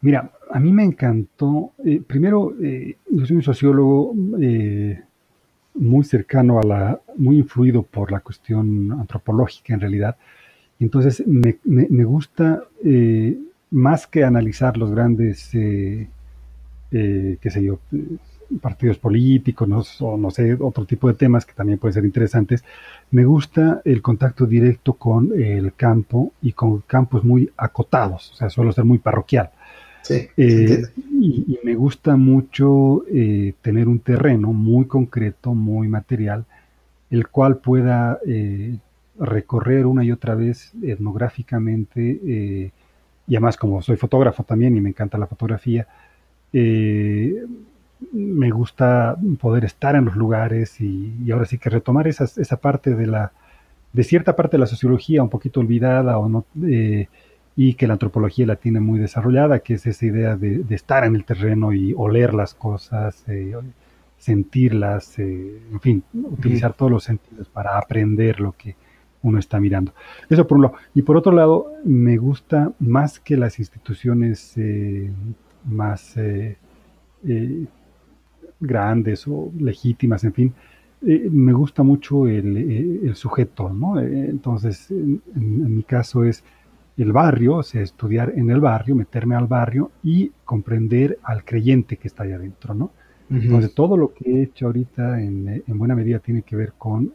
[0.00, 5.00] Mira, a mí me encantó, eh, primero, eh, yo soy un sociólogo eh,
[5.74, 10.16] muy cercano a la, muy influido por la cuestión antropológica en realidad,
[10.80, 12.64] entonces me, me gusta
[13.72, 16.08] más que analizar los grandes, qué
[17.42, 17.80] sé yo,
[18.60, 19.82] partidos políticos, ¿no?
[20.00, 22.64] o no sé, otro tipo de temas que también pueden ser interesantes.
[23.10, 28.50] Me gusta el contacto directo con el campo y con campos muy acotados, o sea,
[28.50, 29.50] suelo ser muy parroquial.
[30.02, 30.82] Sí, eh,
[31.20, 36.44] y, me gusta mucho eh, tener un terreno muy concreto, muy material,
[37.08, 38.78] el cual pueda eh,
[39.18, 42.72] recorrer una y otra vez etnográficamente,
[43.26, 45.86] y además como soy fotógrafo también y me encanta la fotografía,
[48.12, 53.06] me gusta poder estar en los lugares y, ahora sí que retomar esa parte de
[53.06, 53.32] la,
[53.92, 57.08] de cierta parte de la sociología un poquito olvidada o no, eh,
[57.56, 61.14] y que la antropología la tiene muy desarrollada, que es esa idea de, estar en
[61.14, 63.54] el terreno y oler las cosas, eh,
[64.18, 68.74] sentirlas, eh, en fin, utilizar todos los sentidos para aprender lo que
[69.22, 69.92] uno está mirando.
[70.28, 70.74] Eso por un lado.
[70.94, 74.56] Y por otro lado, me gusta más que las instituciones
[75.64, 76.16] más
[78.62, 80.54] grandes o legítimas, en fin,
[81.04, 84.00] eh, me gusta mucho el, eh, sujeto, ¿no?
[84.00, 85.20] Eh, entonces, en,
[85.76, 86.44] mi caso es
[86.96, 91.96] el barrio, o sea, estudiar en el barrio, meterme al barrio y comprender al creyente
[91.96, 92.92] que está ahí adentro, ¿no?
[93.30, 97.14] Entonces, todo lo que he hecho ahorita en, buena medida tiene que ver con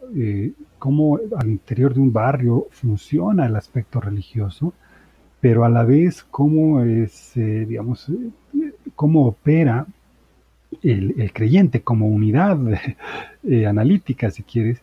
[0.80, 4.74] cómo al interior de un barrio funciona el aspecto religioso,
[5.42, 8.12] pero a la vez cómo es, digamos,
[8.96, 9.86] cómo opera
[10.82, 12.60] el, creyente como unidad
[13.44, 14.82] eh, analítica, si quieres,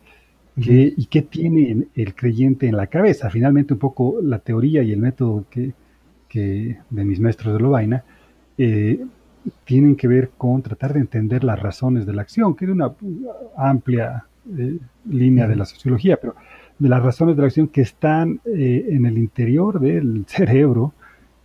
[0.57, 3.29] y qué tiene el creyente en la cabeza.
[3.29, 5.73] Finalmente, un poco la teoría y el método que,
[6.33, 8.03] de mis maestros de Lovaina
[8.57, 9.05] eh,
[9.63, 12.93] tienen que ver con tratar de entender las razones de la acción, que es una
[13.55, 14.25] amplia
[14.57, 14.79] eh,
[15.09, 16.35] línea de la sociología, pero
[16.77, 20.93] de las razones de la acción que están en el interior del cerebro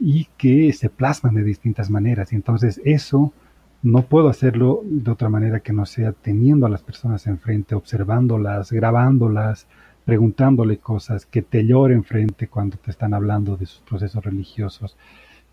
[0.01, 2.33] y que se plasman de distintas maneras.
[2.33, 3.33] Y entonces eso
[3.83, 8.73] no puedo hacerlo de otra manera que no sea teniendo a las personas enfrente, observándolas,
[8.73, 9.67] grabándolas,
[10.05, 14.97] preguntándole cosas, que te lloren frente cuando te están hablando de sus procesos religiosos,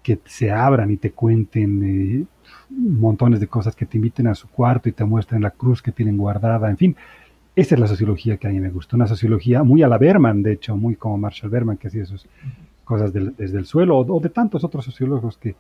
[0.01, 2.25] que se abran y te cuenten eh,
[2.69, 5.91] montones de cosas, que te inviten a su cuarto y te muestren la cruz que
[5.91, 6.95] tienen guardada, en fin.
[7.58, 10.43] Esa es la sociología que a mí me gusta, una sociología muy a la Berman,
[10.43, 12.28] de hecho, muy como Marshall Berman, que hacía sus
[12.84, 15.56] cosas desde el suelo, o, de tantos otros sociólogos que,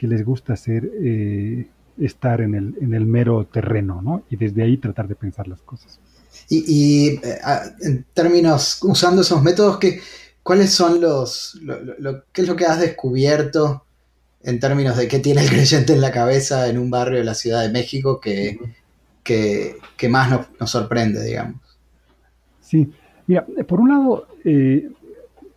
[0.00, 4.24] les gusta hacer eh, estar en el, en el mero terreno, ¿no?
[4.30, 6.00] Y desde ahí tratar de pensar las cosas.
[6.48, 7.38] Y, eh,
[7.82, 10.00] en términos, usando esos métodos, ¿qué,
[10.42, 13.84] ¿cuáles son los, lo, qué es lo que has descubierto
[14.42, 17.34] en términos de qué tiene el creyente en la cabeza en un barrio de la
[17.34, 18.58] Ciudad de México que,
[19.22, 21.60] que, más nos, sorprende, digamos?
[22.60, 22.90] Sí,
[23.26, 24.90] mira, por un lado, eh,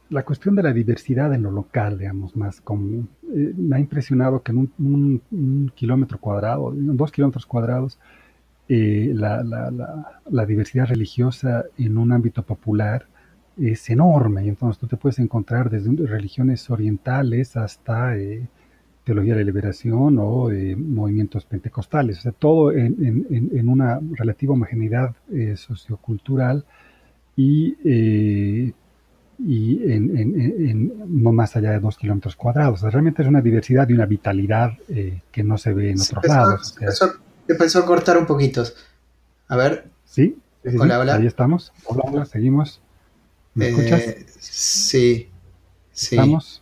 [0.10, 3.10] la cuestión de la diversidad en lo local, digamos, más común.
[3.34, 7.99] Eh, me ha impresionado que en un, kilómetro cuadrado, dos kilómetros cuadrados,
[8.67, 13.08] eh, la, diversidad religiosa en un ámbito popular
[13.60, 14.47] es enorme.
[14.47, 18.15] Entonces tú te puedes encontrar desde religiones orientales hasta,
[19.05, 25.15] teología de la liberación o movimientos pentecostales, o sea, todo en, una relativa homogeneidad
[25.55, 26.65] sociocultural
[27.37, 27.75] y,
[29.39, 32.81] y en, no más allá de dos kilómetros cuadrados.
[32.81, 34.73] realmente es una diversidad y una vitalidad
[35.31, 36.75] que no se ve en otros lados.
[37.47, 38.63] empezó, a cortar un poquito.
[39.47, 39.89] A ver.
[40.05, 40.37] Sí,
[40.79, 41.15] hola, hola.
[41.15, 41.71] Ahí estamos.
[41.85, 42.81] Hola, hola, seguimos.
[43.53, 44.03] ¿Me escuchas?
[44.39, 45.29] Sí,
[45.91, 46.15] sí.
[46.15, 46.61] ¿Estamos?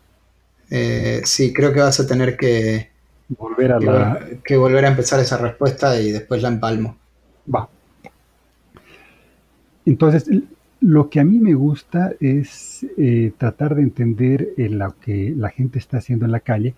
[0.75, 2.89] Eh, sí, creo que vas a tener que
[3.29, 6.97] volver a que, volver a empezar esa respuesta y después la empalmo.
[7.53, 7.69] Va.
[9.86, 10.27] Entonces,
[10.81, 15.77] lo que a mí me gusta es eh, tratar de entender lo que la gente
[15.77, 16.73] está haciendo en la calle.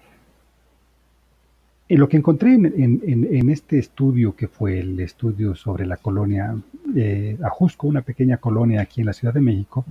[1.87, 6.53] En lo que encontré en, este estudio, que fue el estudio sobre la colonia
[6.97, 9.85] eh, Ajusco, una pequeña colonia aquí en la Ciudad de México,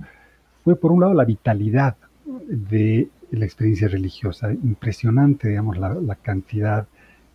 [0.63, 1.95] fue por un lado la vitalidad
[2.47, 4.51] de la experiencia religiosa.
[4.51, 6.87] Impresionante, digamos, la, cantidad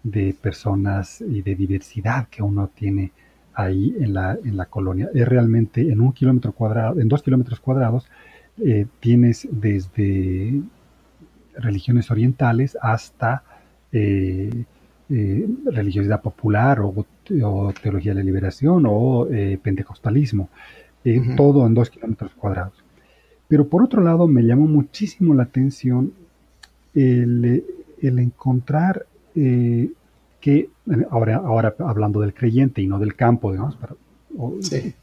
[0.02, 3.12] de personas y de diversidad que uno tiene
[3.54, 5.10] ahí en la, en la colonia.
[5.14, 8.08] Es realmente en un kilómetro cuadrado, en dos kilómetros cuadrados,
[8.62, 10.60] eh, tienes desde
[11.54, 13.42] religiones orientales hasta
[13.92, 14.64] eh,
[15.08, 17.06] eh, religiosidad popular o,
[17.80, 19.28] teología de la liberación o
[19.62, 20.48] pentecostalismo.
[21.36, 22.84] Todo en dos kilómetros cuadrados.
[23.50, 26.12] Pero por otro lado, me llamó muchísimo la atención
[26.94, 27.64] el,
[28.00, 29.90] encontrar eh,
[30.40, 30.70] que,
[31.10, 33.96] ahora, ahora hablando del creyente y no del campo, digamos, para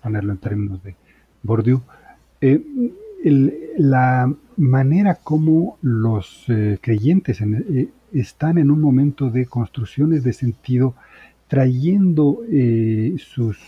[0.02, 0.96] ponerlo en términos de
[1.44, 1.82] Bourdieu,
[2.40, 2.64] eh,
[3.78, 7.44] la manera como los eh, creyentes
[8.14, 10.96] están en un momento de construcciones de sentido,
[11.50, 12.40] trayendo
[13.18, 13.60] sus,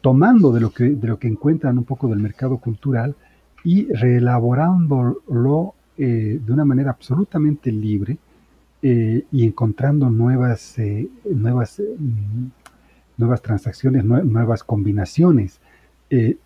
[0.00, 3.14] tomando de lo, que, de lo que encuentran un poco del mercado cultural,
[3.64, 8.16] y reelaborándolo eh, de una manera absolutamente libre
[8.82, 12.46] eh, y encontrando nuevas, eh, nuevas, mm,
[13.18, 15.60] nuevas transacciones, nuevas combinaciones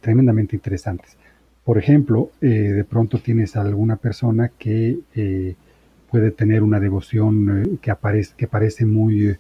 [0.01, 1.17] tremendamente interesantes.
[1.65, 5.57] Por ejemplo, de pronto tienes alguna persona que
[6.09, 9.37] puede tener una devoción que, aparece, que parece muy,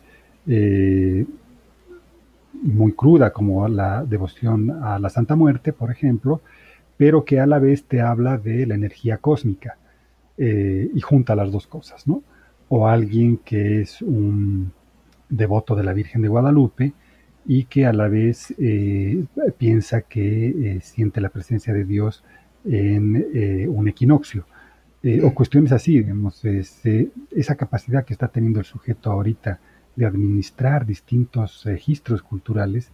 [2.54, 6.40] muy cruda, como la devoción a la Santa Muerte, por ejemplo,
[6.96, 9.76] pero que a la vez te habla de la energía cósmica
[10.38, 12.22] eh, y junta las dos cosas, ¿no?
[12.68, 14.72] O alguien que es un
[15.28, 16.92] devoto de la Virgen de Guadalupe
[17.46, 19.24] y que a la vez eh,
[19.56, 22.24] piensa que eh, siente la presencia de Dios
[22.64, 24.44] en un equinoccio.
[25.22, 29.61] o cuestiones así, digamos, esa capacidad que está teniendo el sujeto ahorita
[29.94, 32.90] de administrar distintos registros culturales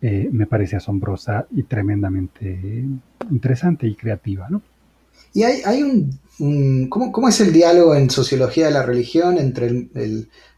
[0.00, 2.84] eh, me parece asombrosa y tremendamente
[3.30, 4.62] interesante y creativa, ¿no?
[5.32, 9.88] Y hay, hay un, ¿cómo, es el diálogo en sociología de la religión entre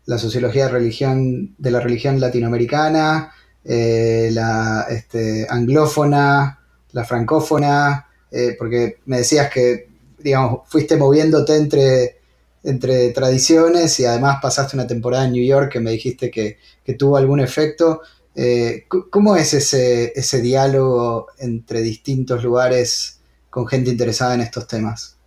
[0.06, 3.32] la sociología de religión de la religión latinoamericana,
[3.64, 6.60] eh, la este, anglófona,
[6.92, 8.06] la francófona?
[8.30, 12.18] Eh, porque me decías que, digamos, fuiste moviéndote entre,
[12.62, 16.94] entre tradiciones y además pasaste una temporada en New York que me dijiste que, que
[16.94, 18.02] tuvo algún efecto.
[18.40, 23.20] Eh, ¿Cómo es ese, ese diálogo entre distintos lugares
[23.50, 25.18] con gente interesada en estos temas?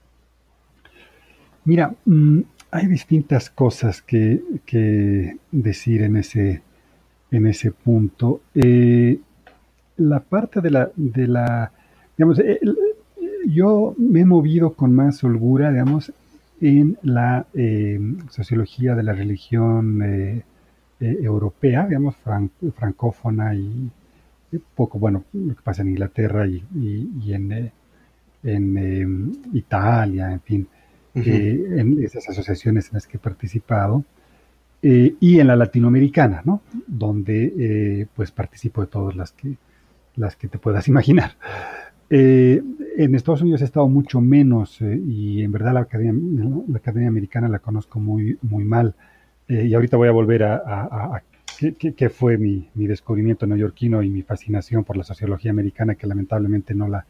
[1.65, 2.39] Mira, mm,
[2.71, 4.39] hay distintas cosas que,
[5.51, 6.61] decir en ese,
[7.31, 8.43] en ese punto.
[8.55, 9.19] Eh,
[9.97, 11.69] la parte de la, de la
[12.17, 12.61] digamos, eh,
[13.45, 16.13] yo me he movido con más holgura, digamos,
[16.61, 17.45] en la
[18.29, 20.43] sociología de la religión
[21.01, 22.15] europea, digamos,
[22.75, 23.89] francófona y,
[24.75, 26.63] poco, bueno, lo que pasa en Inglaterra y,
[27.33, 27.71] en, eh,
[28.43, 30.67] en em, Italia, en fin,
[31.15, 34.03] eh, en esas asociaciones en las que he participado,
[34.83, 36.61] y en la latinoamericana, ¿no?
[36.87, 39.55] Donde pues participo de todas las que,
[40.15, 41.35] las que te puedas imaginar.
[42.09, 47.47] en Estados Unidos he estado mucho menos y en verdad la academia, la academia americana
[47.47, 48.95] la conozco muy, muy mal.
[49.51, 51.21] Eh, y ahorita voy a volver a,
[51.77, 56.87] qué, fue mi, descubrimiento neoyorquino y mi fascinación por la sociología americana, que lamentablemente no
[56.87, 57.05] la,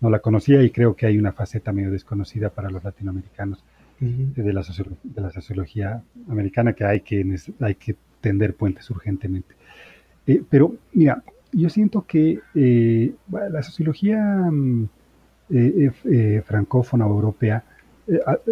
[0.00, 3.64] no la conocía y creo que hay una faceta medio desconocida para los latinoamericanos
[4.00, 4.62] de, la
[5.04, 7.24] de la sociología americana que hay que,
[7.60, 9.54] hay que tender puentes urgentemente.
[10.26, 11.22] Eh, pero mira,
[11.52, 14.18] yo siento que eh, la sociología
[14.50, 14.88] mm,
[16.44, 17.65] francófona o europea eh,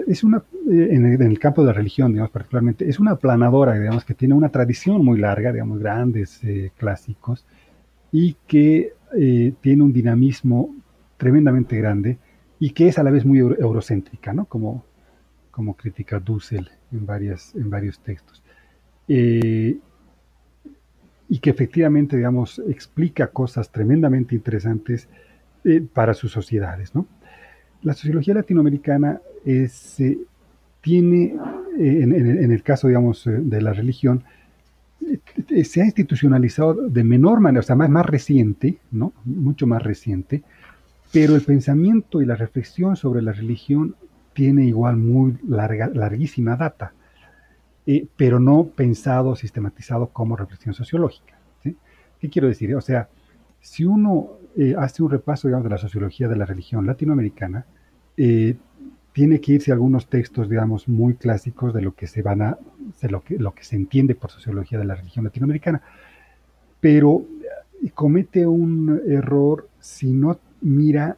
[0.06, 0.38] es una,
[0.70, 4.34] eh, en el, campo de la religión, digamos, particularmente, es una planadora, digamos, que tiene
[4.34, 7.46] una tradición muy larga, digamos, grandes eh, clásicos,
[8.12, 8.92] y que
[9.60, 10.74] tiene un dinamismo
[11.16, 12.18] tremendamente grande
[12.58, 14.46] y que es a la vez muy eurocéntrica, ¿no?
[14.46, 14.84] Como,
[15.50, 18.42] como critica Dussel en, en varios textos.
[19.08, 19.78] Eh,
[21.28, 25.08] y que efectivamente, digamos, explica cosas tremendamente interesantes
[25.64, 26.94] eh, para sus sociedades.
[26.94, 27.06] ¿no?
[27.82, 30.18] La sociología latinoamericana es, eh,
[30.80, 31.36] tiene,
[31.78, 34.24] en, el caso, digamos, de la religión,
[35.64, 39.12] se ha institucionalizado de menor manera, o sea, más, más reciente, ¿no?
[39.24, 40.42] mucho más reciente,
[41.12, 43.94] pero el pensamiento y la reflexión sobre la religión
[44.34, 46.92] tiene igual muy larga, larguísima data,
[47.86, 51.34] eh, pero no pensado, sistematizado como reflexión sociológica.
[52.20, 52.74] ¿Qué quiero decir?
[52.74, 53.08] O sea,
[53.60, 57.66] si uno eh, hace un repaso, digamos, de la sociología de la religión latinoamericana,
[58.16, 58.56] eh,
[59.14, 62.58] tiene que irse a algunos textos, digamos, muy clásicos de lo que se van a,
[63.00, 65.80] de lo que, lo que se entiende por sociología de la religión latinoamericana,
[66.80, 67.24] pero
[67.94, 71.16] comete un error si no mira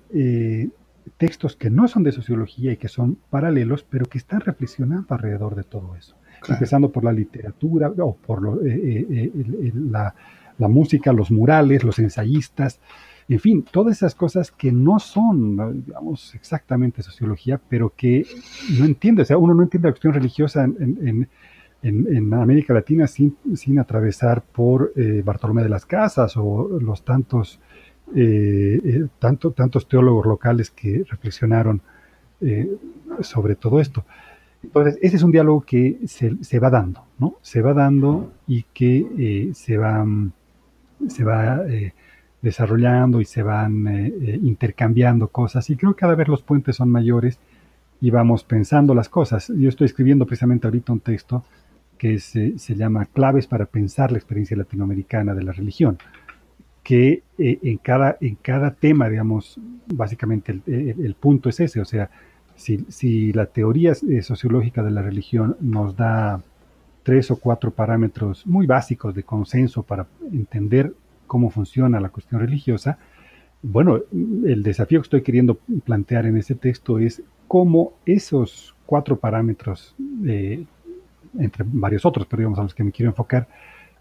[1.16, 5.55] textos que no son de sociología y que son paralelos, pero que están reflexionando alrededor
[5.55, 6.16] de todo eso.
[6.49, 10.14] Empezando por la literatura o por eh, eh, eh, la,
[10.59, 12.78] música, los murales, los ensayistas,
[13.28, 18.24] en fin, todas esas cosas que no son, digamos, exactamente sociología, pero que
[18.78, 21.28] no entiende, o sea, uno no entiende la cuestión religiosa en,
[22.32, 23.36] América Latina sin,
[23.78, 24.92] atravesar por
[25.24, 27.60] Bartolomé de las Casas o los tantos
[28.14, 31.82] eh, eh, tanto, tantos teólogos locales que reflexionaron
[32.40, 32.70] eh,
[33.20, 34.04] sobre todo esto.
[34.62, 37.36] Entonces, ese es un diálogo que se, va dando, ¿no?
[37.42, 40.04] Se va dando y que se va,
[41.08, 41.62] se va
[42.43, 43.87] desarrollando y se van
[44.43, 45.68] intercambiando cosas.
[45.70, 47.39] Y creo que cada vez los puentes son mayores
[48.01, 49.53] y vamos pensando las cosas.
[49.57, 51.45] Yo estoy escribiendo precisamente ahorita un texto
[51.99, 55.99] que se, se llama Claves para pensar la experiencia latinoamericana de la religión
[56.87, 59.59] que eh, en, cada, en cada tema, digamos,
[59.93, 62.11] básicamente el, punto es ese, o sea,
[62.55, 66.41] si, la teoría eh, sociológica de la religión nos da
[67.03, 70.93] tres o cuatro parámetros muy básicos de consenso para entender
[71.26, 72.98] cómo funciona la cuestión religiosa,
[73.62, 79.94] bueno, el desafío que estoy queriendo plantear en ese texto es cómo esos cuatro parámetros,
[80.26, 80.64] eh,
[81.38, 83.48] entre varios otros, pero digamos a los que me quiero enfocar,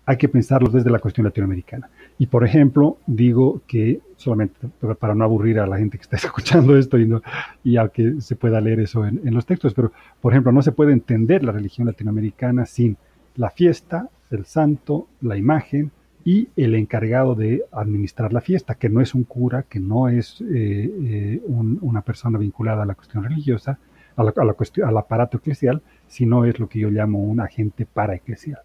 [0.05, 1.89] hay que pensarlos desde la cuestión latinoamericana.
[2.19, 4.67] Y por ejemplo, digo que solamente
[4.99, 7.21] para no aburrir a la gente que está escuchando esto y, no,
[7.63, 7.75] y
[8.19, 11.51] se pueda leer eso en, los textos, pero por ejemplo, no se puede entender la
[11.51, 12.97] religión latinoamericana sin
[13.35, 15.91] la fiesta, el santo, la imagen
[16.27, 20.41] y el encargado de administrar la fiesta, que no es un cura, que no es
[20.41, 23.77] eh, eh, una persona vinculada a la cuestión religiosa,
[24.15, 27.41] a la, a la cuestión, al aparato eclesial, sino es lo que yo llamo un
[27.41, 28.59] agente paraeclesial.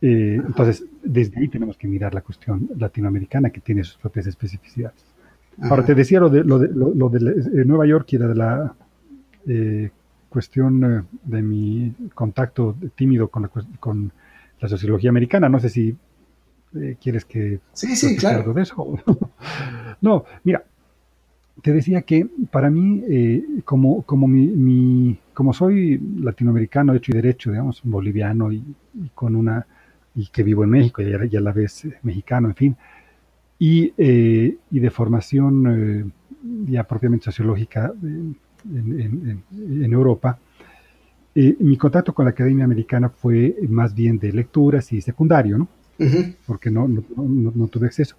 [0.00, 5.04] Eh, entonces, desde ahí tenemos que mirar la cuestión latinoamericana que tiene sus propias especificidades.
[5.60, 8.34] Ahora, te decía lo de, lo de, lo, de eh, Nueva York y era de
[8.34, 8.74] la
[10.30, 14.12] cuestión de mi contacto tímido con la, con
[14.60, 15.48] la sociología americana.
[15.48, 15.96] No sé si
[17.00, 17.60] quieres que...
[17.72, 18.52] Sí, sí, claro.
[18.52, 18.98] De eso.
[20.00, 20.64] no, mira,
[21.62, 23.02] te decía que para mí,
[23.64, 28.62] como, como, mi, como soy latinoamericano hecho y derecho, digamos, boliviano y
[29.14, 29.66] con una
[30.18, 32.76] y que vivo en México y a, la vez eh, mexicano, en fin,
[33.56, 36.04] y, eh, y de formación eh,
[36.70, 40.38] ya propiamente sociológica en, en, Europa,
[41.34, 45.68] mi contacto con la Academia Americana fue más bien de lecturas y secundario, ¿no?
[46.46, 48.16] Porque no, no, no, tuve acceso.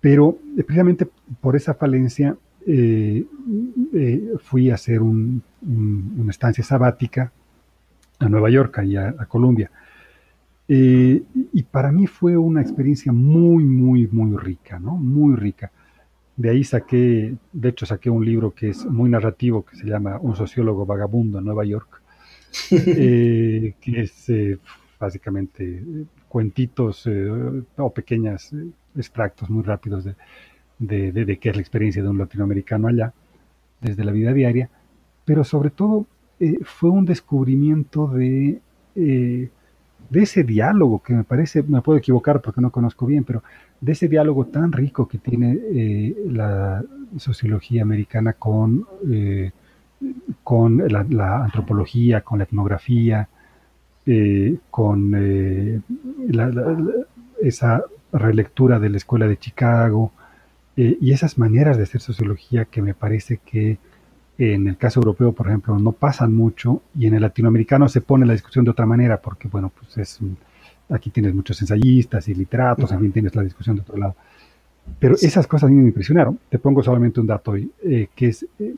[0.00, 1.06] Pero precisamente
[1.40, 2.36] por esa falencia
[4.42, 7.30] fui a hacer un, una estancia sabática
[8.18, 9.70] a Nueva York y a, a Colombia.
[10.66, 14.96] Eh, y para mí fue una experiencia muy, muy, muy rica, ¿no?
[14.96, 15.70] Muy rica.
[16.36, 20.18] De ahí saqué, de hecho saqué un libro que es muy narrativo, que se llama
[20.20, 22.02] Un sociólogo vagabundo en Nueva York,
[22.70, 24.58] eh, que es eh,
[24.98, 25.82] básicamente
[26.28, 27.08] cuentitos
[27.76, 28.50] o pequeños
[28.96, 30.04] extractos muy rápidos
[30.78, 33.12] de, de, qué es la experiencia de un latinoamericano allá,
[33.80, 34.70] desde la vida diaria,
[35.24, 36.06] pero sobre todo
[36.64, 38.60] fue un descubrimiento de
[40.10, 43.42] de ese diálogo que me parece, me puedo equivocar porque no conozco bien, pero
[43.80, 46.84] de ese diálogo tan rico que tiene eh, la
[47.16, 49.50] sociología americana con, eh,
[50.42, 53.28] con la, antropología, con la etnografía,
[54.06, 55.14] eh, con
[57.42, 57.82] esa
[58.12, 60.12] relectura de la escuela de Chicago
[60.76, 63.78] y esas maneras de hacer sociología que me parece que
[64.36, 68.26] en el caso europeo, por ejemplo, no pasan mucho y en el latinoamericano se pone
[68.26, 70.18] la discusión de otra manera porque, bueno, pues es,
[70.88, 74.16] aquí tienes muchos ensayistas y literatos, también tienes la discusión de otro lado.
[74.98, 76.38] Pero esas cosas a mí me impresionaron.
[76.48, 78.74] Te pongo solamente un dato hoy, eh, que es, eh,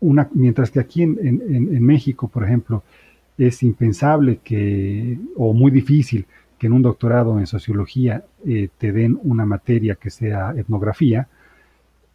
[0.00, 2.82] una, mientras que aquí en, en, México, por ejemplo,
[3.38, 6.26] es impensable que, o muy difícil,
[6.58, 11.28] que en un doctorado en sociología eh, te den una materia que sea etnografía,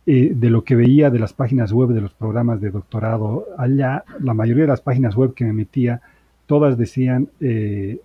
[0.07, 4.03] eh, de lo que veía de las páginas web de los programas de doctorado allá,
[4.19, 6.01] la mayoría de las páginas web que me metía,
[6.47, 7.99] todas decían, eh,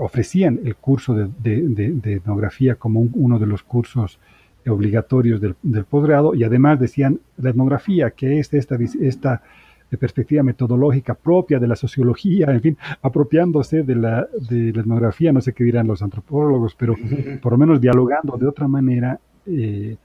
[0.00, 4.18] ofrecían el curso de, etnografía como uno de los cursos
[4.66, 9.42] obligatorios del, posgrado y además decían la etnografía, que es esta, esta
[9.96, 15.40] perspectiva metodológica propia de la sociología, en fin, apropiándose de la, de la etnografía, no
[15.40, 16.94] sé qué dirán los antropólogos, pero
[17.40, 19.18] por lo menos dialogando de otra manera.
[19.46, 19.96] Eh,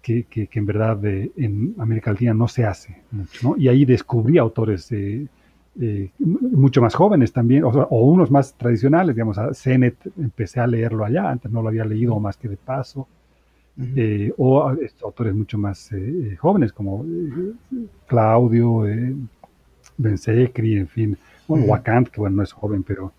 [0.00, 4.92] que, que, en verdad en América Latina no se hace mucho, Y ahí descubrí autores
[4.92, 5.26] eh,
[5.80, 11.04] eh, mucho más jóvenes también, o, unos más tradicionales, digamos, a Zenet empecé a leerlo
[11.04, 13.08] allá, antes no lo había leído más que de paso,
[13.96, 14.62] eh, o
[15.02, 15.90] autores mucho más
[16.38, 17.04] jóvenes como
[18.06, 18.84] Claudio,
[19.96, 23.12] Bensecri, en fin, bueno, Wakant, que bueno, no es joven, pero...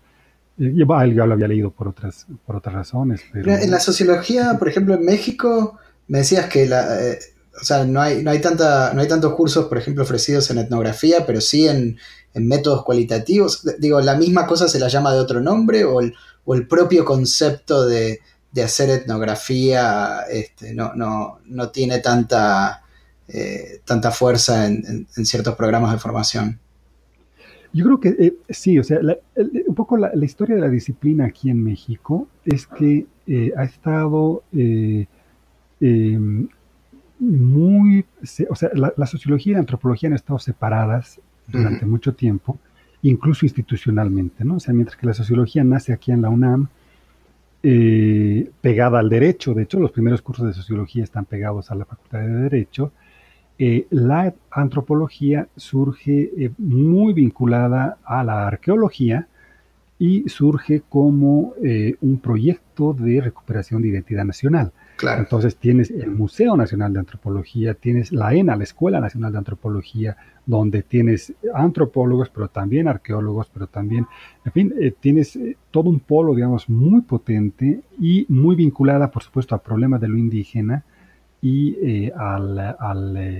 [0.56, 3.22] yo, yo lo había leído por otras, por otras razones.
[3.32, 3.52] Pero...
[3.52, 5.78] En la sociología, por ejemplo, en México,
[6.08, 7.18] me decías que la, eh,
[7.60, 10.58] o sea, no hay, no, hay tanta, no hay tantos cursos, por ejemplo, ofrecidos en
[10.58, 11.98] etnografía, pero sí en,
[12.34, 13.66] métodos cualitativos.
[13.78, 17.02] Digo, ¿la misma cosa se la llama de otro nombre o el, o el propio
[17.02, 18.20] concepto de,
[18.62, 22.82] hacer etnografía este, no, no, no, tiene tanta,
[23.28, 26.58] eh, tanta fuerza en, ciertos programas de formación?
[27.72, 28.98] Yo creo que eh, sí, o sea,
[29.66, 33.06] un poco la, historia de la disciplina aquí en México es que
[33.56, 34.42] ha estado
[35.80, 36.48] Em,
[37.18, 38.04] muy,
[38.50, 42.58] o sea, la, sociología y la antropología han estado separadas durante mucho tiempo,
[43.02, 44.56] incluso institucionalmente, ¿no?
[44.56, 46.68] O sea, mientras que la sociología nace aquí en la UNAM,
[47.68, 51.84] eh, pegada al derecho, de hecho, los primeros cursos de sociología están pegados a la
[51.84, 52.92] Facultad de Derecho,
[53.58, 59.26] eh, la antropología surge eh, muy vinculada a la arqueología
[59.98, 61.54] y surge como
[62.02, 64.70] un proyecto de recuperación de identidad nacional.
[65.02, 70.16] Entonces tienes el Museo Nacional de Antropología, tienes la ENA, la Escuela Nacional de Antropología,
[70.46, 74.06] donde tienes antropólogos, pero también arqueólogos, pero también,
[74.44, 79.22] en fin, eh, tienes eh, todo un polo, digamos, muy potente y muy vinculada, por
[79.22, 80.84] supuesto, al problema de lo indígena
[81.42, 83.30] y eh, al, al,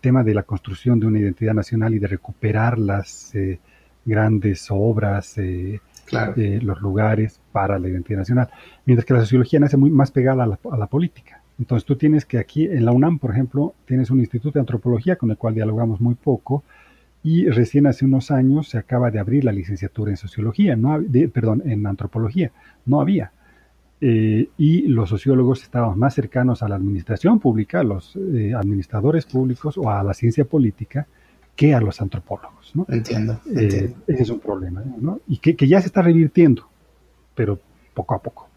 [0.00, 3.32] tema de la construcción de una identidad nacional y de recuperar las
[4.04, 5.36] grandes obras
[6.34, 8.48] de los lugares para la identidad nacional,
[8.84, 11.42] mientras que la sociología nace muy más pegada a la, política.
[11.58, 15.16] Entonces tú tienes que aquí en la UNAM, por ejemplo, tienes un instituto de antropología
[15.16, 16.64] con el cual dialogamos muy poco
[17.22, 20.98] y recién hace unos años se acaba de abrir la licenciatura en sociología, no
[21.32, 22.50] perdón, en antropología,
[22.86, 23.32] no había.
[24.02, 29.76] Eh, y los sociólogos estábamos más cercanos a la administración pública, los eh, administradores públicos
[29.76, 31.06] o a la ciencia política,
[31.60, 32.74] que a los antropólogos.
[32.74, 32.86] ¿no?
[32.88, 33.38] Entiendo.
[33.54, 35.20] Eh, ese es un problema, ¿no?
[35.28, 36.66] Y que, ya se está revirtiendo,
[37.34, 37.60] pero
[37.92, 38.48] poco a poco.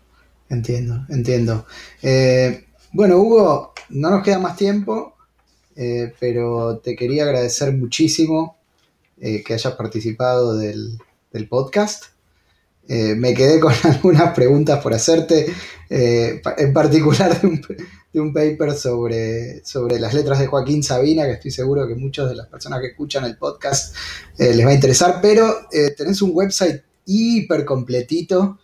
[0.47, 1.65] Entiendo, entiendo.
[2.01, 5.17] Eh, bueno, Hugo, no nos queda más tiempo,
[5.75, 8.55] eh, pero te quería agradecer muchísimo
[9.19, 10.97] que hayas participado del,
[11.31, 12.05] del podcast.
[12.87, 15.53] Me quedé con algunas preguntas por hacerte,
[15.89, 17.61] en particular de un,
[18.13, 22.29] de un paper sobre, sobre las letras de Joaquín Sabina, que estoy seguro que muchas
[22.29, 23.95] de las personas que escuchan el podcast
[24.37, 28.59] eh, les va a interesar, pero eh, tenés un website hiper completito,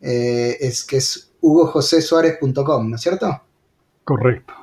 [0.00, 3.42] eh, es que es hugojosesuárez.com, ¿no es cierto?
[4.02, 4.54] Correcto.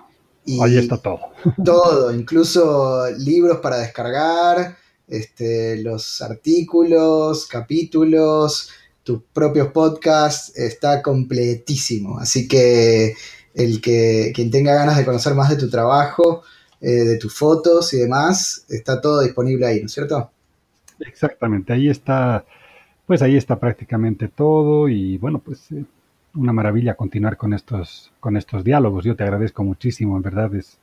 [0.62, 1.20] Ahí está todo.
[1.64, 4.78] Todo, incluso libros para descargar,
[5.08, 8.72] este, los artículos, capítulos,
[9.04, 12.20] tus propios podcasts, está completísimo.
[12.20, 13.14] Así que
[13.54, 16.44] el que quien tenga ganas de conocer más de tu trabajo,
[16.82, 20.32] eh, de tus fotos y demás, está todo disponible ahí, ¿no es cierto?
[21.00, 22.46] Exactamente, ahí está,
[23.06, 25.86] pues ahí está prácticamente todo y bueno, pues eh,
[26.36, 29.06] una maravilla continuar con estos, con estos diálogos.
[29.06, 30.78] Yo te agradezco muchísimo, en verdad es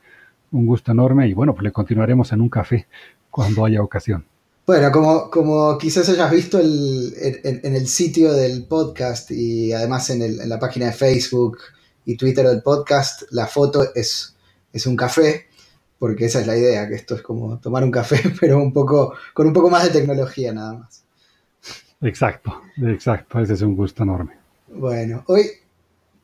[0.52, 2.86] un gusto enorme y bueno, pues le continuaremos en un café
[3.30, 4.24] cuando haya ocasión.
[4.66, 10.48] Bueno, como, como quizás hayas visto en, el sitio del podcast y además en, en
[10.48, 11.58] la página de Facebook,
[12.04, 14.34] y Twitter del podcast, la foto es,
[14.72, 15.46] es un café,
[15.98, 19.14] porque esa es la idea, que esto es como tomar un café, pero un poco,
[19.34, 21.04] con un poco más de tecnología nada más.
[22.00, 24.32] Exacto, exacto, ese es un gusto enorme.
[24.68, 25.50] Bueno, hoy,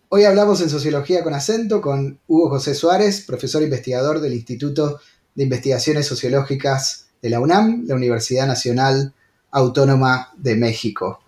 [0.09, 5.01] hoy hablamos en Sociología con acento con Hugo José Suárez, profesor investigador del Instituto
[5.34, 9.14] de Investigaciones Sociológicas de la UNAM, la Universidad Nacional
[9.50, 11.20] Autónoma de México.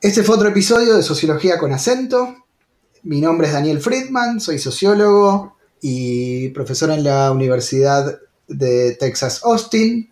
[0.00, 2.36] Este fue otro episodio de Sociología con acento.
[3.04, 8.18] Mi nombre es Daniel Friedman, soy sociólogo y profesora en la Universidad
[8.48, 10.10] de Texas Austin.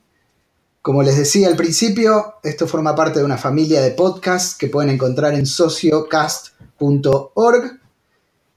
[0.83, 4.91] Como les decía al principio, esto forma parte de una familia de podcasts que pueden
[4.91, 7.81] encontrar en sociocast.org.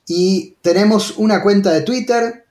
[0.07, 2.43] Y tenemos una cuenta de Twitter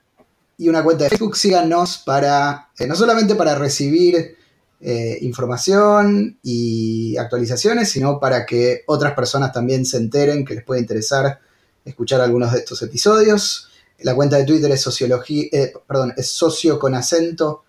[0.57, 1.37] y una cuenta de Facebook.
[1.37, 4.37] Síganos para, eh, no solamente para recibir
[4.85, 10.81] eh, información y actualizaciones, sino para que otras personas también se enteren que les puede
[10.81, 11.39] interesar
[11.85, 13.69] escuchar algunos de estos episodios.
[13.99, 17.63] La cuenta de Twitter es sociología, eh, perdón, es socio con acento,